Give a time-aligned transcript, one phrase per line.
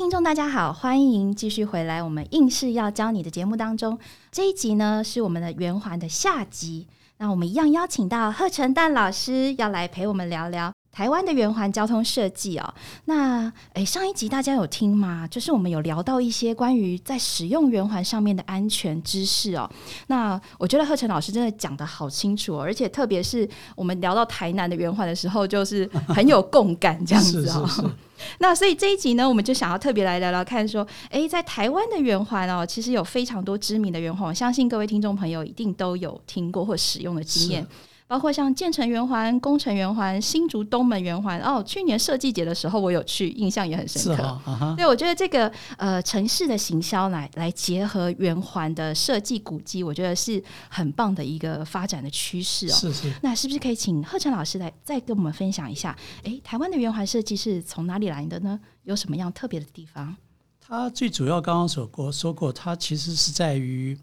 [0.00, 3.98] 听众大家好，欢迎继续回来我们应试要教你的节目当中。
[4.32, 6.88] 这一集呢是我们的圆环的下集，
[7.18, 10.72] 那我们一样邀请到贺成蛋老师要来陪我们聊聊。
[10.92, 15.26] 台湾的圆环交通设计哦，那诶，上一集大家有听吗？
[15.30, 19.70] 就是我们有聊到一些关于在使用圆环上面的安全知识哦。
[20.08, 27.94] 那我觉得贺晨老师真的讲的好清楚，哦而且特别是我们聊到台南的圆环的时候，就是很有共感这样子哦。
[28.38, 37.66] 那所以这一集呢，我们就想要特别来聊聊看，说，诶，在台湾的圆环哦，其实有非常多知名的圆环，我相信各位听众朋友一定都有听过或使用的经验。
[38.10, 44.36] 包括像建成圆环、工程圆环、新竹东门圆环哦，去年设计节的时候我有去，印象也很深刻。
[44.76, 52.72] 对，我觉得这个呃城市的行销来来结合圆环的设计古迹，我觉得是很棒的一个发展的趋势哦。
[52.72, 53.12] 是是。
[53.22, 55.96] 那是不是可以请贺晨老师来再跟我们分享一下？
[56.24, 58.58] 哎，台湾的圆环设计是从哪里来的呢？
[58.82, 60.16] 有什么样特别的地方？
[60.58, 63.96] 它最主要刚刚说过说过，它其实是在于。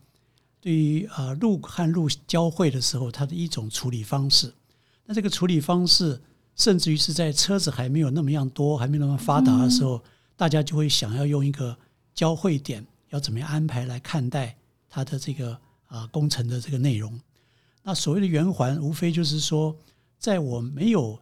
[0.67, 4.53] 对于啊路和路交汇的时候，它的一种处理方式。
[5.05, 6.21] 那这个处理方式，
[6.57, 10.03] 甚至于是在车子还没有那么样多、还没那么发达的时候，
[10.35, 11.77] 大家就会想要用一个
[12.13, 14.57] 交汇点，要怎么样安排来看待
[14.89, 17.17] 它的这个啊工程的这个内容。
[17.81, 19.73] 那所谓的圆环，无非就是说，
[20.19, 21.17] 在我没有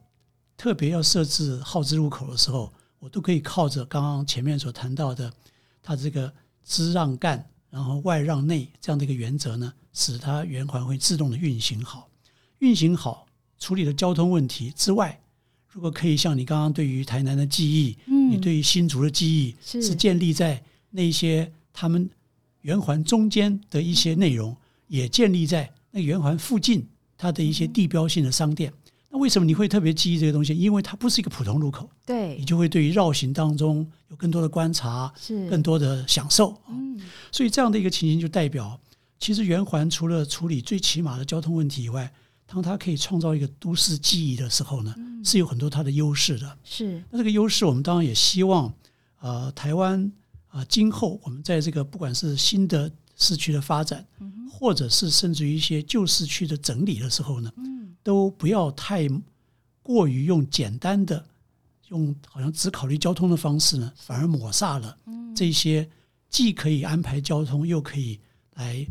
[0.57, 5.31] 特别要设置号字入口的时候，我都可以靠着刚刚前面所谈到的
[5.83, 7.47] 它这个支让干。
[7.75, 12.07] 然后外让内这样的一个原则呢，使它圆环会自动的运行好，
[12.59, 13.27] 运行好，
[13.59, 15.19] 处理了交通问题之外，
[15.67, 22.09] 如果可以像你刚刚对于台南的记忆，嗯，你对于新竹的记忆是建立在那些他们
[22.61, 24.55] 圆环中间的一些内容，
[24.87, 26.87] 也建立在那圆环附近
[27.17, 28.71] 它的一些地标性的商店。
[29.09, 30.57] 那为什么你会特别记忆这个东西？
[30.57, 36.57] 因为它不是一个普通路口，对你就会对于绕行当中有更多的观察，是更多的享受。
[36.69, 36.84] 嗯，
[37.31, 38.79] 所以这样的一个情形就代表，
[39.19, 42.11] 其实圆环除了处理最起码的交通问题以外，
[42.45, 46.57] 当它可以创造一个都市记忆的时候呢，是有很多它的优势的。
[46.63, 47.03] 是。
[47.09, 48.73] 那这个优势，我们当然也希望，
[49.19, 50.11] 呃，台湾
[50.47, 54.05] 啊，今后我们在这个不管是新的市区的发展，
[54.51, 57.51] 或者是甚至于一些旧市区的整理的时候呢。
[58.03, 59.09] 都不要太
[59.81, 61.25] 过于用简单的
[61.87, 64.95] 用好像只考虑交通的方式呢，反而抹煞了
[65.35, 65.89] 这些
[66.29, 68.19] 既可以安排交通又可以
[68.55, 68.85] 来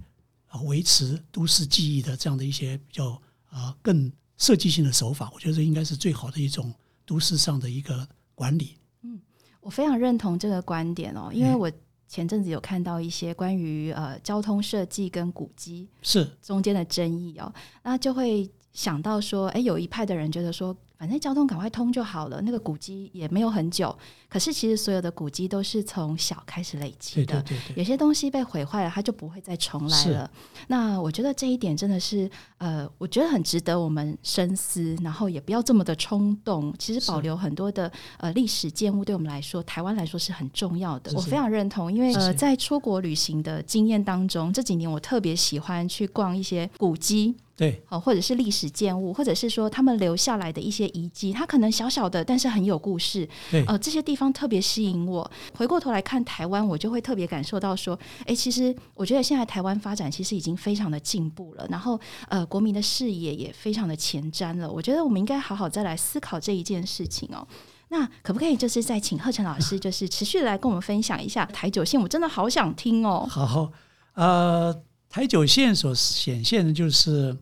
[0.65, 5.31] 维持都市记忆的这样的一些比较啊更设计性的手法。
[5.34, 6.72] 我觉得这应该是最好的一种
[7.05, 8.77] 都市上的一个管理。
[9.03, 9.21] 嗯，
[9.61, 11.71] 我非常认同这个观点哦，因为我
[12.06, 17.53] 前阵子有看到一些关于呃交通设计跟古迹是中间的争议哦，
[17.83, 18.51] 那就会。
[18.75, 23.94] 想到说，哎，有一派的人觉得说，反正交通赶快通就好了，那个古迹也没有很久。
[24.26, 27.76] 可是其实所有的古迹都是从小开始累积的，对对对。
[27.76, 30.31] 有些东西被毁坏了，它就不会再重来了。
[30.69, 36.75] 那我觉得这一点真的是，呃，我觉得很值得我们深思，然后也不要这么的冲动。
[36.78, 41.12] 其实保留很多的呃历史建物，对我们来说，台湾来说是很重要的。
[41.15, 47.34] 我非常认同，因为呃，在出国旅行的经验当中，这几年我特别喜欢去逛一些古迹。
[47.56, 53.28] 对，好，或者是历史建物，或者是说他们留下来的一些遗迹，它可能小小的，但是很有故事。
[53.48, 55.31] 对，呃，这些地方特别吸引我。
[55.56, 61.97] 回过头来看台湾，我就会特别感受到说，哎，其实我觉得现在台湾发展其实已经非常的进步了，然后
[62.28, 64.69] 呃，国民的视野也非常的前瞻了。
[64.69, 67.47] 我觉得我们应该好好再来思考这一件事情哦。
[67.91, 72.00] 那可不可以就是再请贺晨老师，就是持续的来跟我们分享一下台九线？
[72.00, 73.25] 我真的好想听哦。
[73.31, 73.71] 好，
[74.15, 74.82] 呃。
[75.15, 77.37] 台九线所显现的就是，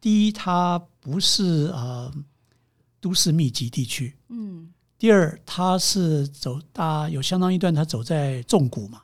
[0.00, 2.10] 第一，它不是呃
[2.98, 4.72] 都市密集地区，嗯。
[4.98, 9.02] 第二，它是走大有相当一段，它走在重谷嘛。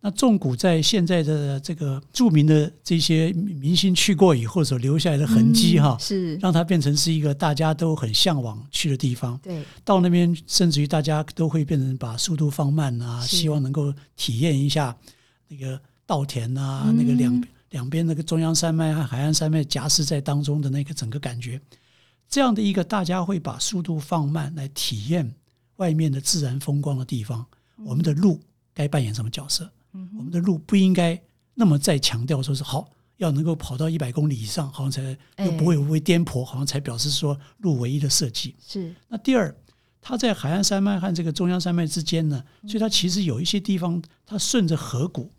[0.00, 9.38] 那重谷在现在的这个著名的这些明星去过以后所留下来的痕迹哈，是让它变成是一个大家都很向往去的地方。
[9.42, 14.96] 对，到那边甚至于大家都会变成把速度放慢啊，希望能够体验一下
[15.48, 15.78] 那个。
[16.06, 21.60] 稻田啊，那个两两边那个中央山脉和海岸山脉夹实在当中的那个整个感觉，
[22.28, 25.34] 这样的一个大家会把速度放慢来体验
[25.76, 27.46] 外面的自然风光的地方，
[27.76, 28.40] 我们的路
[28.74, 29.70] 该扮演什么角色？
[29.92, 31.20] 我们的路不应该
[31.54, 38.94] 那么再强调说是好要能够跑到一百公里以上，好像才又不会不会颠簸，好像才表示说路唯一的设计是。
[39.08, 39.54] 那第二，
[40.00, 45.30] 它在海岸山脉和这个中央山脉之间呢，所以它其实有一些地方它顺着河谷。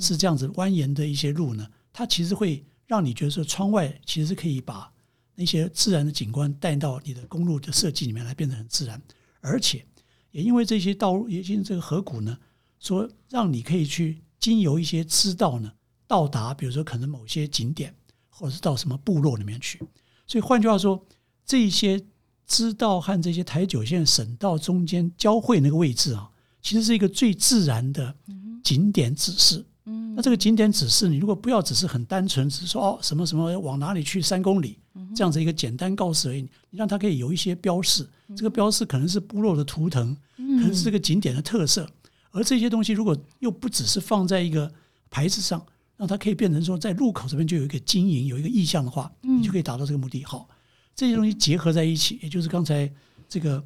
[0.00, 4.92] 是这样子蜿蜒的一些路呢，它其实会让你觉得说，窗外其实是可以把
[5.34, 9.00] 那些自然的景观带到你的公路的设计里面来，变得很自然，
[9.40, 9.84] 而且
[10.30, 12.38] 也因为这些道路，也因为这个河谷呢，
[12.80, 15.72] 说让你可以去经由一些支道呢，
[16.06, 17.94] 到达，比如说可能某些景点，
[18.28, 19.78] 或者是到什么部落里面去。
[20.26, 21.06] 所以换句话说，
[21.44, 22.04] 这些
[22.46, 26.30] 支道和这些台九线省道中间交汇那个位置啊，
[26.62, 28.16] 其实是一个最自然的
[28.66, 29.64] 景点指示。
[29.84, 34.78] 嗯那这个景点指示，你如果不要只是很单纯，只是说哦什么什么往哪里去三公里
[35.14, 41.88] 这样子一个简单告示而已，你让它可以有一些标示，这个标示可能是部落的图腾，可能是这个景点的特色，
[42.32, 44.72] 而这些东西如果又不只是放在一个
[45.10, 45.64] 牌子上，
[45.96, 50.24] 让它可以变成说在路口这边就有一个经营有一个意向的话，你就可以达到这个目的。
[50.24, 50.48] 好，
[50.94, 52.90] 这些东西结合在一起，也就是刚才
[53.28, 53.62] 这个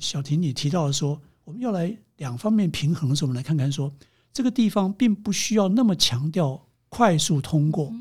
[0.00, 3.90] 小婷你提到的说，我们要来两方面平衡的时候，我们来看看说。
[4.32, 7.92] 这个地方并不需要那么强调快速通过，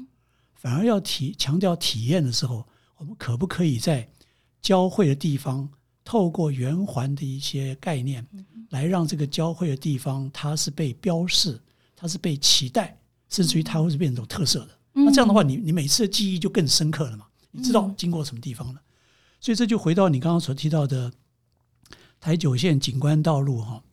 [0.54, 2.66] 反而要体强调体验的时候，
[2.98, 4.08] 我们可不可以在
[4.62, 5.70] 交汇的地方，
[6.04, 8.26] 透过圆环的一些概念，
[8.70, 11.60] 来让这个交汇的地方它是被标示，
[11.96, 12.98] 它是被期待，
[13.30, 14.78] 甚至于它会是变成一种特色的。
[14.94, 17.26] 那这样的话，你你每次的记忆就更深刻了嘛？
[17.52, 18.82] 你知道经过什么地方了？
[19.40, 21.12] 所以这就回到你刚刚所提到的
[22.20, 23.84] 台九线景观道路哈。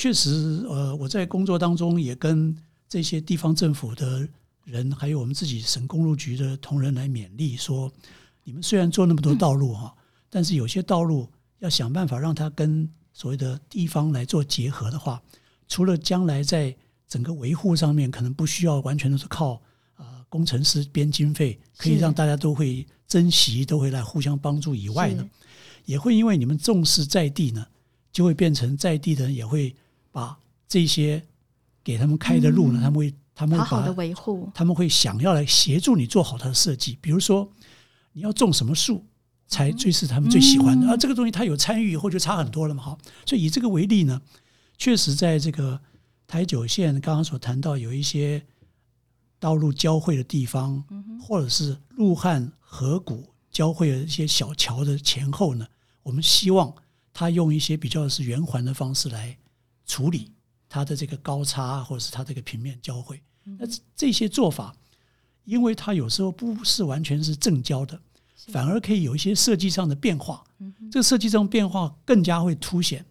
[0.00, 2.56] 确实，呃，我在工作当中也跟
[2.88, 4.26] 这些地方政府的
[4.64, 7.92] 人，还有我们自己省公路局的同仁来勉励说：
[8.42, 9.94] 你们虽然做那么多道路哈，
[10.30, 15.20] 但是有些道路要想办法让它跟所谓的地方来做结合的话，
[15.68, 16.74] 除了将来在
[17.06, 19.60] 整个维护上面可能不需要完全都是靠
[19.98, 25.28] 呃工程师编经费，可以让大家都会珍惜，都会来互相帮助以外呢，
[25.84, 27.66] 也会因为你们重视在地呢，
[28.10, 29.76] 就会变成在地的人也会。
[30.12, 31.22] 把这些
[31.82, 36.98] 给他们开的路呢，他们会他们会好好的维护，他们会想要来协助你做好它的设计。
[37.00, 37.50] 比如说，
[38.12, 39.04] 你要种什么树
[39.46, 42.82] 才最是他们最喜欢的，而这个东西他有参与以后就差很多了嘛。
[42.82, 44.20] 好，所以以这个为例呢，
[44.76, 45.80] 确实在这个
[46.26, 48.44] 台九线刚刚所谈到有一些
[49.38, 50.84] 道路交汇的地方，
[51.20, 55.66] 或者是陆汉河谷交汇的一些小桥的前后呢，
[56.02, 56.72] 我们希望
[57.12, 59.38] 他用一些比较是圆环的方式来。
[59.90, 60.30] 处理
[60.68, 63.20] 它的这个高差，或者是它这个平面交汇，
[63.58, 63.66] 那
[63.96, 64.72] 这些做法，
[65.44, 68.00] 因为它有时候不是完全是正交的，
[68.52, 70.44] 反而可以有一些设计上的变化。
[70.92, 73.04] 这个设计上变化更加会凸显，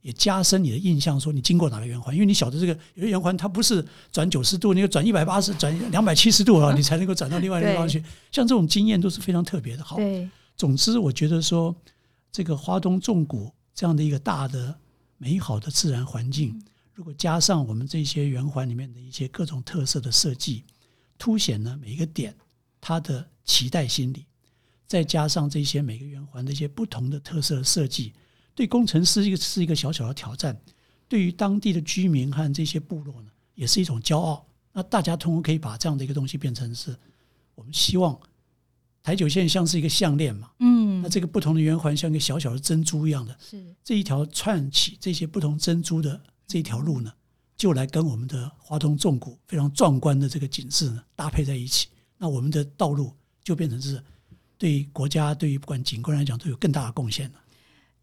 [0.00, 8.02] 也加深你的印象，说你经过哪个圆环，因为你晓得这个有些圆环它不是转九十度，你要转一百八十、转两百七十度啊， 你才能够转到另外一个地方去。
[8.32, 9.84] 像这种经验都是非常特别的。
[9.84, 9.98] 好，
[10.56, 11.72] 总之我觉得说，
[12.32, 14.74] 这个花东重谷这样的一个大的。
[15.24, 16.62] 美好的自然环境，
[16.92, 20.64] 如果加上我们这些圆环里面的一些各种特色的设计，
[21.16, 22.36] 凸显了每一个点
[22.78, 24.26] 它的期待心理，
[24.86, 28.12] 再加上这些每个圆环的一些不同的特色设计，
[28.54, 30.54] 对工程师一个是一个小小的挑战，
[31.08, 34.46] 对于当地的居民和这些部落呢，也是一种骄傲。
[34.74, 36.94] 那大家通过可以把这样的一个东西变成是
[37.54, 38.20] 我们希望。
[39.04, 47.12] 台九线像是一个项链嘛，嗯，那这个不同的圆环像一个小小的珍珠一样的，是这一条串起这些不同珍珠的这一条路呢，
[47.54, 54.02] 就来跟我们的华东纵谷非常壮观的这个景致呢搭配在一起，那我们的道路就变成是
[54.56, 57.34] 对国家对于不管景观来讲都有更大的贡献了。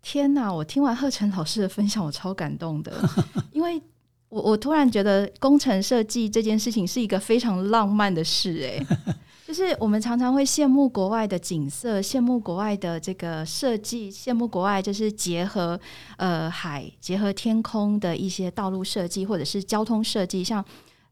[0.04, 0.54] 天哪！
[0.54, 3.10] 我听完贺晨老师的分享，我超感动的，
[3.52, 3.82] 因为
[4.30, 9.16] 我我突然觉得工程设计这件事情是一个非常浪漫的事，哎。
[9.52, 15.78] 就是我们常常会羡慕国外的景色，羡慕国外的这个设计，羡慕国外就是结合
[16.16, 20.42] 呃海、结合天空的一些道路设计，或者是交通设计。
[20.42, 20.64] 像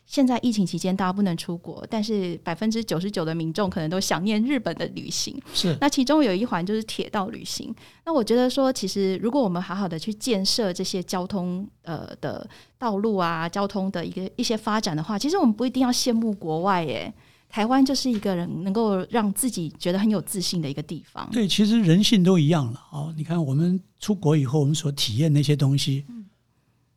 [0.05, 5.37] 现在疫情期间大家不能出国，但是百分之九十九的民众可能都想念日本的旅行。
[5.53, 7.75] 是，那其中有一环就是铁道旅行。
[8.05, 17.13] 那我觉得说，其实如果我们好好的去建设这些交通呃的道路啊，交通的一个一些发展的话，其实我们不一定要羡慕国外耶。
[17.49, 21.27] 台湾就是一个人能够让自己觉得很有自信的一个地方。
[21.31, 22.81] 对，其实人性都一样了。
[22.91, 26.05] 哦，你看我们出国以后，我们所体验那些东西，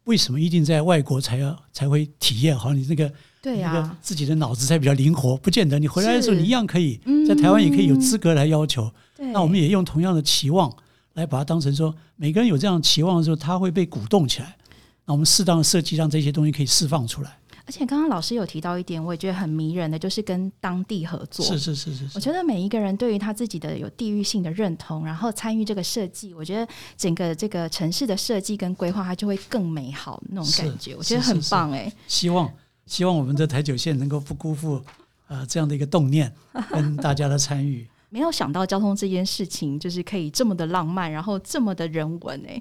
[0.04, 2.56] 为什么一定在外国才要才会体验？
[2.56, 8.92] 好，你这个对呀，自己的脑子才比较灵活，不见得你回来的时候你一样可以在台湾也可以有资格来要求。
[9.16, 10.70] 那我们也用同样的期望
[11.14, 14.56] 来把它当成说，每个人有这样期望的时候，他会被鼓动起来。
[15.04, 17.38] 那我们适当的设计，让这些东西可以释放出来。
[17.64, 21.44] 而且刚刚老师有提到一点，我也觉得很迷人的，就是跟当地合作。
[21.46, 22.08] 是是是是。
[22.14, 26.66] 我觉得每一个人对于他自己的有地域性的认同，然后参与这个设计，我觉得
[26.96, 30.96] 整个这个城市的设计跟规划，它就会更美好那种感觉。
[30.96, 31.92] 我觉得很棒哎。
[32.08, 32.52] 希望
[32.86, 34.82] 希望我们的台九线能够不辜负
[35.28, 36.32] 呃这样的一个动念
[36.70, 37.86] 跟大家的参与。
[38.12, 42.60] 没有想到交通这件事情就是可以这么的浪漫，然后这么的人文哎，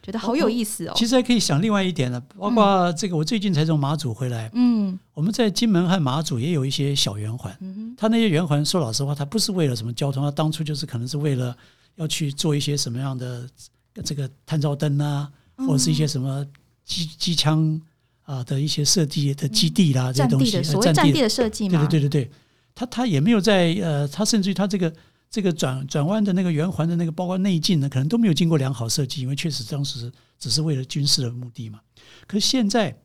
[0.00, 0.92] 觉得好有意思哦。
[0.94, 11.56] 其实还可以想另外一点呢，包括这个，我最近才从马祖回来，嗯，我们在金门和马祖也有一些小圆环，嗯它那些圆环说老实话，它不是为了什么交通，它当初就是可能是为了
[11.96, 13.44] 要去做一些什么样的
[14.04, 16.46] 这个探照灯啊，或者是一些什么
[16.84, 17.80] 机机枪
[18.22, 22.30] 啊的一些设计的基地啦，这些东西，所谓战地的设计嘛，对对对对对。
[22.74, 24.92] 他他也没有在呃，他甚至于他这个
[25.30, 31.80] 这个转转弯的那个圆环的那个，包括内径呢，可能都没有经过良好设计，因为确实当时只是为了军事的目的嘛。
[32.26, 32.96] 可是现在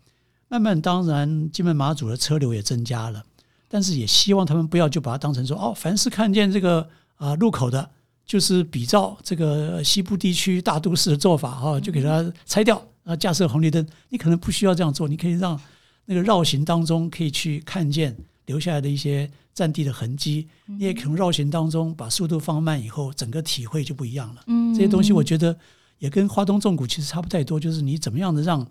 [0.48, 3.24] 慢慢，当然金门马祖的车流也增加了，
[3.68, 7.90] 但是也希望他们不要就把它当成说哦，凡是看见这个啊路口的，
[8.26, 13.86] 就是比照这个西部地区大都市的做法哈，就给它拆掉啊，架设红绿灯。
[14.10, 15.60] 你可能不需要这样做，你可以让
[16.06, 18.16] 那个绕行当中可以去看见
[18.48, 19.32] 留下来的一些。
[19.58, 24.44] 占地的痕迹，你也可能绕行当中把速度放慢以后，整个体会就不一样了。
[24.46, 25.58] 嗯，这些东西我觉得
[25.98, 28.64] 也跟花东纵谷其实差不太多，就是你怎么样的让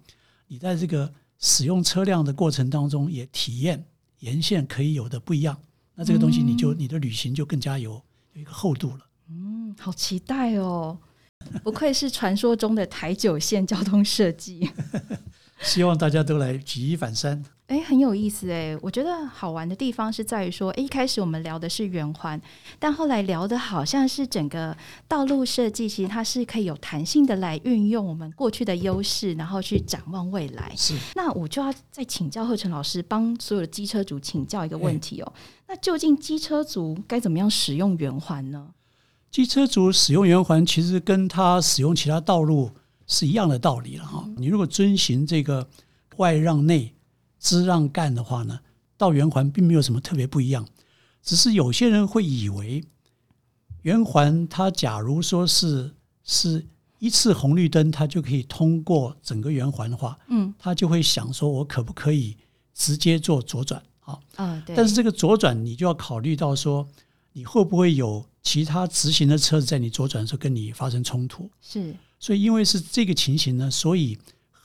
[0.47, 3.85] 你在这个使用车辆的过程当中也体验
[4.21, 5.59] 沿线可以有的不一样。
[5.97, 8.01] 那这个东西你就你的旅行就更加有
[8.35, 9.01] 有一个厚度了。
[9.29, 10.97] 嗯， 好期待哦！
[11.65, 14.71] 不愧是传说中的台九线交通设计。
[15.67, 17.45] 希望大家都来举一反三。
[17.67, 18.79] 哎，很有意思哎！
[18.81, 22.41] 我觉得好玩的地方是在于说，一开始我们聊的是圆环，
[22.79, 24.75] 但后来聊的好像是整个
[25.09, 30.73] 道路设计，其实它是可以有弹性的来运用我们过去的优势，然后去展望未来。
[30.77, 35.33] 是，那我就要再请教贺晨老师，帮所有的机车族请教一个问题哦。
[35.67, 38.69] 那究竟机车族该怎么样使用圆环呢？
[39.33, 42.71] 机车族使用圆环，其实跟他使用其他道路
[43.07, 44.29] 是一样的道理了哈。
[44.37, 45.69] 你如果遵循这个
[46.17, 46.93] 外让内。
[47.39, 48.59] 知让干的话呢，
[48.97, 50.67] 到圆环并没有什么特别不一样，
[51.23, 52.83] 只是有些人会以为
[53.83, 55.95] 圆环它假如说是
[56.25, 56.67] 是
[56.99, 62.37] 一次红绿灯，它就可以通过整个圆环的话，嗯，他就会想说，我可不可以
[62.75, 64.19] 直接做左转啊？
[64.35, 64.75] 啊，对。
[64.75, 66.89] 但是这个左转你就要考虑到说，
[67.33, 71.49] 你会不会有其他直行的车子在你左转的时候跟你发生冲突？
[71.61, 71.95] 是。
[72.19, 74.19] 所以因为是这个情形呢，所以。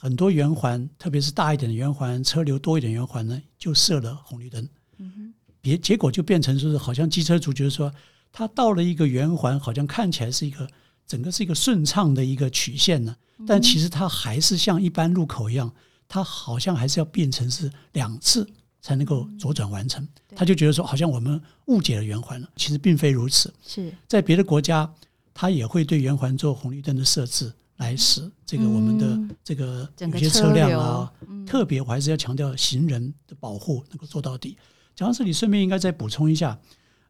[0.04, 4.68] 很多圆环，特别是大一点的圆环，车流多一点圆环呢，就设了红绿灯。
[4.98, 7.88] 嗯哼，别结果就变成说是好像机车主觉得说，
[8.32, 10.68] 他到了一个圆环，好像看起来是一个
[11.06, 13.14] 整个是一个顺畅的一个曲线呢，
[13.46, 15.72] 但其实它还是像一般路口一样，
[16.08, 18.44] 它好像还是要变成是两次
[18.80, 20.04] 才能够左转完成。
[20.34, 23.54] 他就觉得说，好像我们误解了圆环了，其实并非如此。
[23.64, 24.92] 是在别的国家，
[25.34, 27.52] 他也会对圆环做红绿灯的设置。
[27.78, 31.12] 来使这个我们的这个有些车辆啊，
[31.44, 34.56] 特别我还是要强调行人的保护能够做到底。
[34.94, 36.56] 讲到这里，顺便应该再补充一下，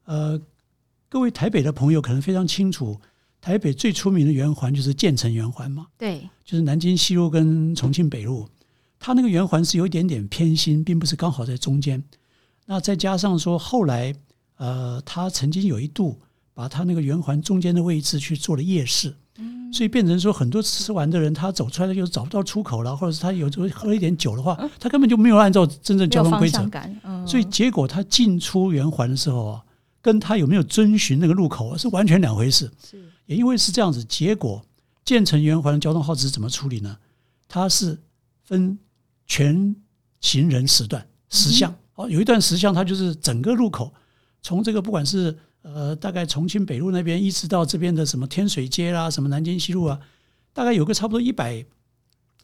[0.05, 0.41] 呃，
[1.11, 2.99] 各位台北的朋友可能非常清楚，
[3.39, 8.49] 台北最出名的圆环就是建成圆环嘛，对，就是南京西路跟重庆北路，
[8.99, 12.03] 它那个圆环是有一点点偏心，并不是刚好在中间。
[12.65, 14.15] 那再加上说后来，
[14.57, 16.19] 呃，它曾经有一度
[16.55, 19.15] 把他那个圆环中间的位置去做了夜市。
[19.73, 26.69] 所以变成说，很多吃完的人，他走出来又找不到出口了，或者是他有时候喝了一点酒的话，他根本就没有按照真正交通规则。
[27.27, 29.65] 所以结果他进出圆环的时候啊，
[30.03, 32.71] 跟他有没有遵循那个路口啊，是完全两回事。
[32.85, 34.63] 是，也因为是这样子，结果
[35.07, 36.95] 建成圆环的交通号志怎么处理呢？
[37.49, 37.99] 它是
[38.45, 38.79] 分
[39.27, 39.75] 全
[40.21, 43.91] 行人时段十项哦，有一段十项，它就是整个路口
[44.43, 45.35] 从这个不管是。
[45.63, 49.99] 呃，大概重庆北路那边一直到这边的什么天水街啦，什么南京西路啊，
[50.53, 51.65] 大概有个差不多一百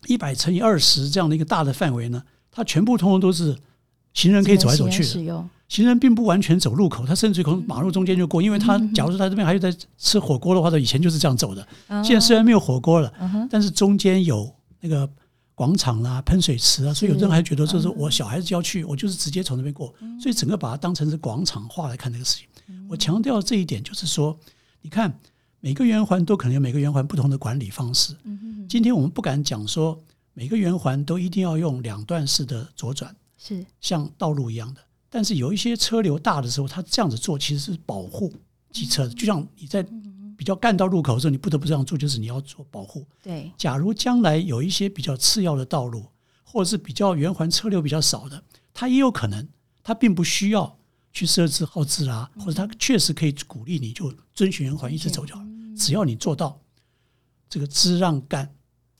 [0.06, 3.56] 一百乘以二十这样的一个大的范围呢，它全部通通都是
[4.14, 5.44] 行人可以走来走去的。
[5.68, 11.68] 行人并不完全走路口，他甚至从马路中间就过，因为他假如说他这边还有在吃火锅的话，他以前就是这样走的。
[12.02, 13.12] 现在虽然没有火锅了，
[13.50, 15.06] 但是中间有那个
[15.54, 22.46] 广场啦、喷水池啊，所以有人还觉得就是我小孩子要去，我就是直接从那边过，所以整个把它当成是广场化来看这个事情。
[22.88, 24.38] 我强调这一点，就是说，
[24.80, 25.18] 你看
[25.60, 28.16] 每个圆环都可能有每个圆环不同的管理方式。
[28.24, 29.98] 嗯今天我们不敢讲说
[30.34, 34.80] 每个圆环都一定要用两段式的左转，是像道路一样的。
[35.10, 38.32] 但是有一些车流大的时候，它这样子做其实是保护
[38.70, 39.14] 机车的。
[39.14, 39.82] 就像你在
[40.36, 43.04] 比较干道路口的时候，你不得不这样做，就是你要做保护。
[43.22, 43.50] 对。
[43.56, 46.04] 假如将来有一些比较次要的道路，
[46.44, 48.42] 或者是比较圆环车流比较少的，
[48.74, 49.48] 它也有可能，
[49.82, 50.77] 它并不需要。
[51.12, 55.42] 去设置号志啊，或者他确实可以鼓励你，就遵循圆环一直走就好。
[55.76, 56.60] 只要你做到
[57.48, 58.52] 这个支让干，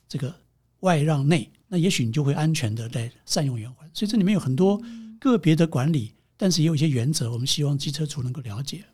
[0.07, 0.33] 这个
[0.81, 3.89] 外让内，那也许你就会安全的在善用圆环。
[3.93, 4.81] 所以这里面有很多
[5.19, 8.85] 个别的管理，但是也有一些原则，我们希望机车主能够了解。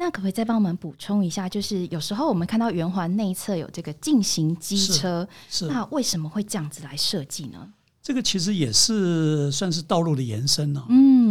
[0.00, 1.48] 那可不可以再帮我们补充一下？
[1.48, 7.68] 就是有时候我们看到圆环内侧有这个进行机车，是那为什么会这样子来设计呢？
[8.00, 11.27] 这个其实也是算是道路的延伸呢、嗯，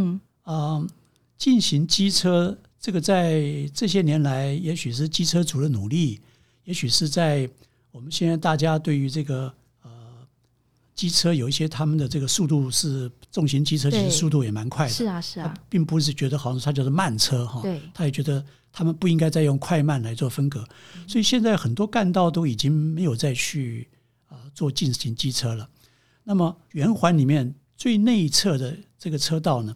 [0.47, 0.87] 啊、
[1.37, 6.21] 进行机车，这个在这些年来，也许是机车族的努力，
[6.63, 7.49] 也许是在
[7.91, 9.89] 我们现在大家对于这个呃
[10.95, 21.09] 机车有一些他们的这个速度是重型机车，其实速度也蛮快的，是啊，是他啊，并不是觉得好像它就是慢车哈，对，他也觉得他们不应该再用快慢来做分隔，嗯。
[21.09, 23.85] 所以现在很多干道都已经没有再去
[24.27, 25.69] 啊、呃做进行机车了。
[26.23, 29.75] 那么圆环里面最内侧的这个车道呢，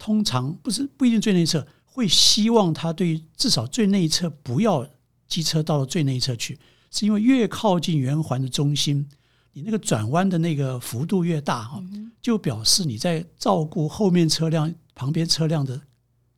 [0.00, 4.84] 通常不是不一定最内侧，会希望它对于至少最内侧不要
[5.28, 6.58] 机车到了最内侧去，
[6.90, 9.06] 是因为越靠近圆环的中心，
[9.52, 11.82] 你那个转弯的那个幅度越大哈，
[12.22, 15.78] 就表示你在照顾后面车辆、旁边车辆的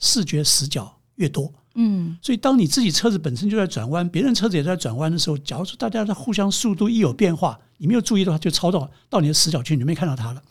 [0.00, 1.54] 视觉死角越多。
[1.74, 10.42] 嗯，所以，当你自己车子本身就在转弯，别人车子也在转弯的时候，假如说大家的互相速度一有变化，你没有注意的话，就超到到你的死角去，你就没看到它了。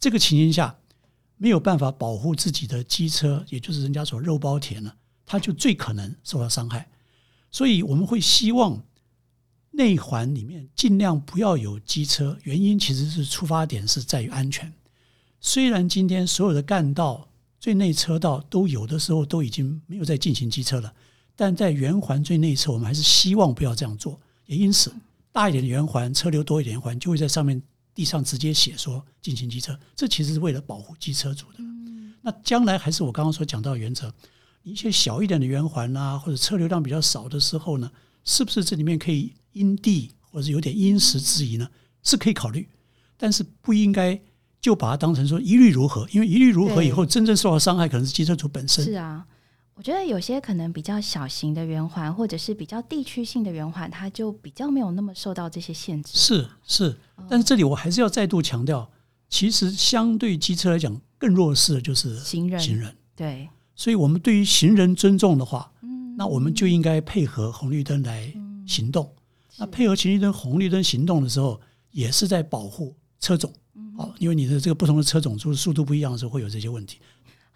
[0.00, 0.74] 这个情形下，
[1.36, 4.92] 没有办法保护自己的机车，也就是人家所肉包铁呢，
[5.26, 6.88] 它就最可能受到伤害。
[7.50, 8.82] 所以，我们会希望
[9.72, 14.72] 内环里面尽量不要有机车，原因其实是出发点是在于安全。
[15.40, 17.28] 虽然今天所有的干道、
[17.60, 20.94] 最内车道都有的时候都已经没有在进行机车了，
[21.36, 24.18] 但在圆环最内侧，我们还是希望不要这样做。
[24.46, 24.92] 也因此，
[25.32, 27.60] 大一点的圆环、车流多一点环，就会在上面
[27.94, 29.78] 地上直接写说进行机车。
[29.94, 31.58] 这其实是为了保护机车主的。
[32.22, 34.12] 那将来还是我刚刚所讲到的原则，
[34.62, 37.90] 一些小一点的圆环啊，或者车流量比较少的时候呢，
[38.24, 41.68] 是不是这里面可以因地或者有点因时制宜呢？
[42.02, 42.68] 是可以考虑，
[43.16, 44.20] 但是不应该
[44.60, 48.84] 就把它当成说一律如何，因为一律如何以后真正受到伤害可能是机车主本身。
[48.84, 49.26] 是啊。
[49.76, 56.12] 我觉得有些可能比较小型的圆环，或者是比较地区性的圆环，它就比较没有那么受到这些限制。
[56.14, 56.96] 是是，
[57.28, 58.88] 但是这里我还是要再度强调，
[59.28, 62.96] 其实相对机车来讲，更弱势的就是行人行人。
[63.16, 68.32] 对，所以，我们对于行人尊重的话，嗯，那我们就应该配合红绿灯来
[68.66, 69.12] 行动。
[69.56, 71.60] 那配合红绿灯、红绿灯行动的时候，
[71.90, 73.52] 也是在保护车种。
[73.74, 76.98] 嗯好，因为你的这个不同的车种，就是速度不一样的时候，会有这些问题。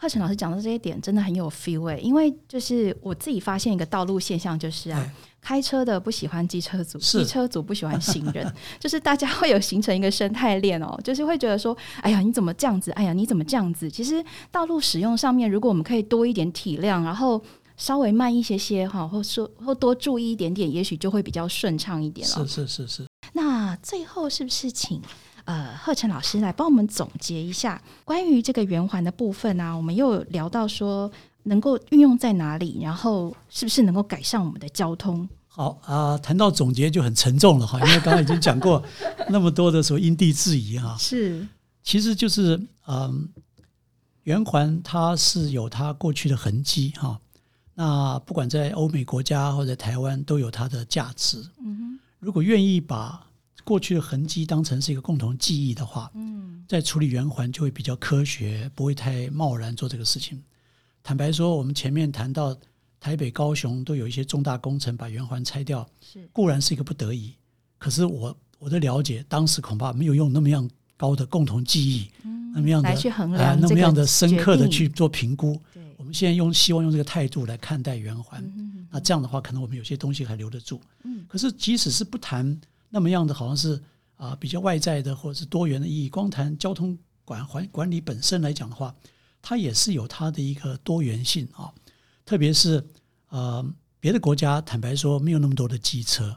[0.01, 12.93] 贺晨老师讲的这些点真的很有 feel 诶、因为就是我自己发现一个道路现象，就是啊，哎开车的不喜欢机车族，是机车族不喜欢行人， 就是大家会有形成一个生态链哦，就是会觉得说，哎呀，你怎么这样子？
[12.93, 13.91] 哎呀，你怎么这样子？
[13.91, 17.43] 其实道路使用上面，如果我们可以多一点体谅，然后
[17.77, 22.67] 稍微慢一些些哈，或说或多注意一点点，也许就会比较顺畅一点了是。
[22.67, 25.01] 是是是，那最后是不是请
[25.49, 29.75] 呃贺晨老师来帮我们总结一下关于这个圆环的部分啊？
[29.75, 31.11] 我们又聊到说
[31.45, 35.27] 能够运用在哪里，然后是不是能够改善我们的交通？
[35.47, 38.83] 好啊、谈到总结就很沉重了哈，因为刚刚已经讲过
[39.31, 40.95] 那么多的时候因地制宜哈。
[40.99, 41.49] 是
[41.83, 43.27] 其实就是嗯，
[44.25, 47.19] 圆环它是有它过去的痕迹哈。
[47.75, 51.43] 那不管在欧美国家或者台湾都有它的价值。
[51.65, 53.25] 嗯哼如果愿意把
[53.69, 60.43] 过去的痕迹当成是一个共同记忆的话，嗯在处理圆环就会比较科学，不会太贸然做这个事情。
[61.03, 62.57] 坦白说，我们前面谈到
[62.99, 67.35] 台北、高雄都有一些重大工程把圆环拆掉，是固然是一个不得已，
[67.77, 75.61] 可是我我的了解，当时恐怕没有用那么样高的共同记忆，嗯那么样的来去衡啊、那么样的深刻的去做评估。
[75.75, 80.81] 对我们现在用希望用这个态度来看待圆环，嗯那这样的话，可能我们有些东西还留得住。
[81.05, 82.59] 嗯可是即使是不谈
[82.91, 83.83] 那么样的，好像是
[84.17, 88.95] 啊、比较外在的或者是多元的意义，光谈交通管环管理本身来讲的话，
[89.41, 91.73] 它也是有它的一个多元性啊。
[92.25, 92.85] 特别是
[93.29, 93.65] 呃
[94.01, 96.37] 别的国家，坦白说没有那么多的机车，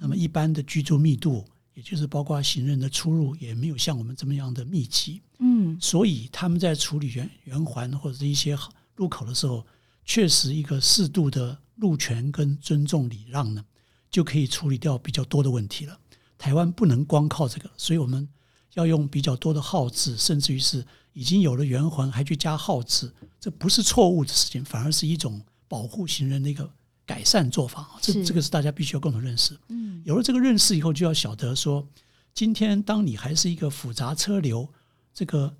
[0.00, 5.22] 那么一般的居住密度，也就是包括行人的出入，也没有像我们这么样的密集。
[5.38, 8.58] 嗯所以他们在处理圆圆环或者是一些
[8.96, 9.64] 路口的时候，
[10.04, 13.64] 确实一个适度的路权跟尊重礼让呢，
[14.10, 15.98] 就可以处理掉比较多的问题了。
[16.36, 18.28] 台湾不能光靠这个，所以我们
[18.74, 26.70] 要用比较多的号字，甚至于是已经有了圆环还去加号字，这不是错误的事情，反而是一种保护行人的一个
[27.04, 27.98] 改善做法。
[28.00, 29.58] 这这个是大家必须要共同认识。
[29.68, 31.86] 嗯有了这个认识以后，就要晓得说，
[32.32, 34.66] 今天当你还是一个复杂车流，
[35.12, 35.54] 这个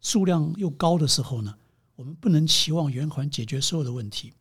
[0.00, 1.52] 数量又高的时候呢，
[1.96, 4.32] 我们不能期望圆环解决所有的问题。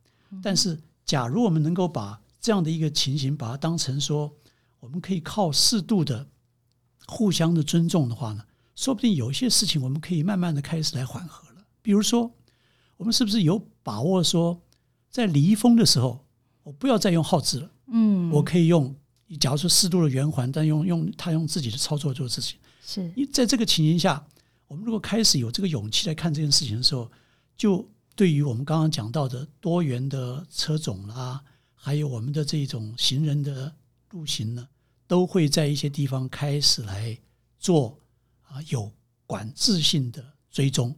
[0.41, 4.35] 但是，假如我们能够把这样的一个情形，把它当成说，
[4.81, 6.27] 我们可以靠适度的
[7.07, 8.43] 互相的尊重的话呢，
[8.75, 11.65] 说不定有一些事情我们可以慢慢的开始来缓和了。
[11.81, 12.29] 比如说，
[12.97, 14.61] 我们是不是有把握说，
[15.09, 16.25] 在离峰的时候，
[16.63, 18.93] 我不要再用耗资了，嗯，我可以用，
[19.39, 22.59] 假如说适度的圆环，但用用他用自己的操作做事情。
[22.85, 24.21] 是因为在这个情形下，
[24.67, 27.09] 我们如果开始有这个勇气来看这件事情的时候，
[27.55, 31.41] 就对于我们刚刚讲到的多元的车种啦，
[31.85, 33.75] 还有我们的这种行人的
[34.11, 34.65] 路行呢，
[35.05, 37.19] 都会在一些地方开始来
[37.59, 37.99] 做
[38.43, 38.89] 啊有
[39.25, 40.95] 管制性的追踪，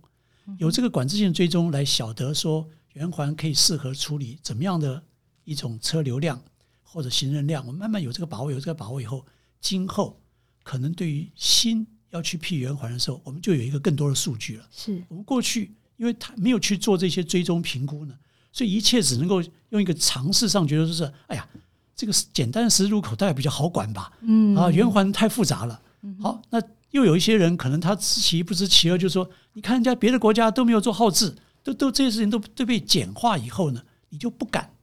[0.59, 5.01] 有这个管制性追踪来晓得说圆环可以适合处理怎么样的
[5.43, 6.39] 一种车流量
[6.83, 9.25] 或者行人量，我们慢慢有这个把握，有这个把握以后，
[9.59, 10.21] 今后
[10.61, 14.67] 可能对于新要去辟圆环的时候，我们就有一个更多的数据了。
[14.71, 15.03] 是。
[15.07, 18.15] 我们过去因为他没有去做这些追踪评估呢，
[18.55, 21.45] 所以一切只能够用一个常识上觉得就是，哎呀，
[21.93, 25.81] 这个简单的十字路口大概比较好管吧，嗯啊，圆环太复杂了。
[26.21, 34.73] 好，那又有一些人可能他知其一不知其二，就说，你看人家别的国家都没有做号志，都都这些事情都都被简化以后呢，你就不敢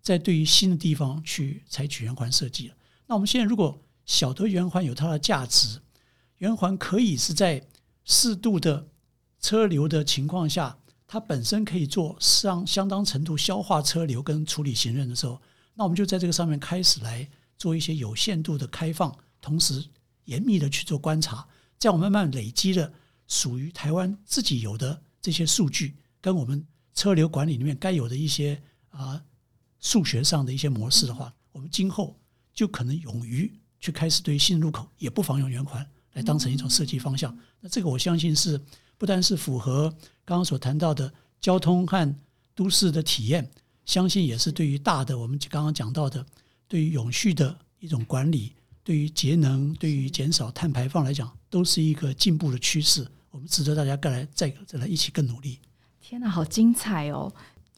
[0.00, 2.74] 再对于新的地方去采取圆环设计了。
[3.06, 5.78] 那我们现在如果晓得圆环有它的价值，
[6.38, 7.62] 圆环可以是在
[8.04, 8.88] 适度的
[9.38, 10.76] 车流的情况下，
[11.12, 15.38] 它本身可以做上相当程度消化车流跟处理行人的时候，
[15.74, 19.84] 那我们就在这个上面开始来做一些有限度的开放，同时
[20.24, 21.46] 严密的去做观察，
[21.78, 22.90] 这样我们慢慢累积了
[23.28, 29.22] 属于台湾自己有的这些数据，跟我们车流管理里面该有的一些啊
[29.80, 32.18] 数学上的一些模式的话，我们今后
[32.54, 37.36] 就可能勇于去开始对于新路口也不妨用圆环来当成一种设计方向。
[37.60, 38.58] 那这个我相信是
[38.96, 39.94] 不单是符合
[40.32, 42.16] 刚刚所谈到的交通和
[42.54, 43.50] 都市的体验，
[43.84, 46.24] 相信也是对于大的我们刚刚讲到的
[46.66, 53.06] 对于永续的一种管理，对于节能、对于减少碳排放来讲，都是一个进步的趋势。
[53.30, 55.58] 我们值得大家再来再再来一起更努力。
[56.00, 57.30] 天哪，好精彩哦！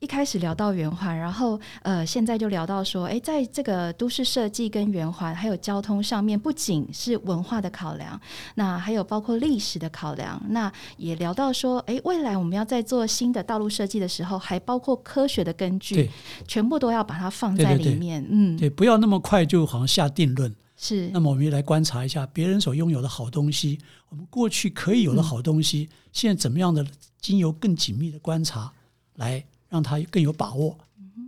[0.05, 8.21] 一开始聊到圆环，然后呃，现在就聊到说，哎，在这个都市设计跟圆环还有交通上面，不仅是文化的考量，
[8.57, 16.11] 那还有包括历史的考量，那也聊到说，哎，未来我们要在做新的道路设计的时候，还包括科学的根据，
[16.47, 18.27] 全部都要把它放在对对对里面。
[18.29, 20.55] 嗯，对，不要那么快就好像下定论。
[20.77, 23.79] 是那么我们也来观察一下别人所拥有的好东西，
[24.11, 26.85] 我们过去可以有的好东西，现在怎么样的
[27.23, 28.71] 经由更紧密的观察，
[29.15, 29.43] 来
[29.75, 30.79] 让他更有把握，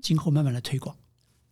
[0.00, 0.94] 今后慢慢来推广。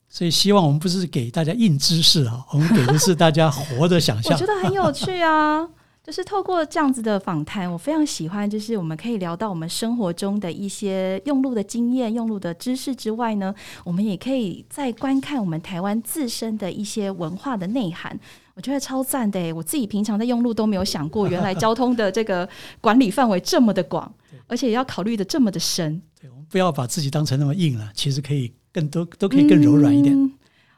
[0.09, 4.47] 所以希望我们不是给大家硬知识啊， 我们给的是大家活的想象 我觉。
[4.47, 5.69] 得很有趣啊。
[6.05, 13.53] 就是透过这样子的访谈，我非常喜欢，就是我们可以聊到我们生活中的一些用路的经验、用路的知识之外呢，
[13.83, 18.21] 我们也可以再观看我们台湾自身的一些文化的内涵。
[18.55, 22.49] 我觉得超赞的我自己平常在用路都没有想过原来交通的这个
[22.81, 24.13] 管理范围这么的广
[24.47, 26.01] 而且也要考虑的这么的深。
[26.21, 30.33] 对我们不要把自己当成那么硬了其实可以更多都可以更柔软一点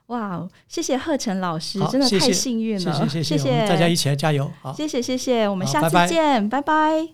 [0.06, 7.08] 哇谢谢贺晨老师真的太幸运了谢谢谢谢大家一起来加油好谢谢谢谢我们下次见拜拜。